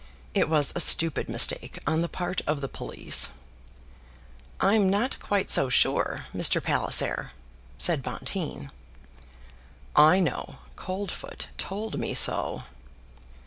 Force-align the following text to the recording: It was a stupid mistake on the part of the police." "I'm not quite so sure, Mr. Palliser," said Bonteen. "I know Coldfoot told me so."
It 0.33 0.49
was 0.49 0.73
a 0.75 0.79
stupid 0.79 1.29
mistake 1.29 1.77
on 1.85 2.01
the 2.01 2.09
part 2.09 2.41
of 2.47 2.59
the 2.59 2.67
police." 2.67 3.29
"I'm 4.59 4.89
not 4.89 5.19
quite 5.19 5.51
so 5.51 5.69
sure, 5.69 6.25
Mr. 6.35 6.57
Palliser," 6.59 7.33
said 7.77 8.01
Bonteen. 8.01 8.71
"I 9.95 10.19
know 10.19 10.55
Coldfoot 10.75 11.49
told 11.59 11.99
me 11.99 12.15
so." 12.15 12.63